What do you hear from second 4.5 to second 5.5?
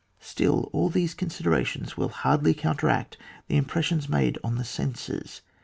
the senses.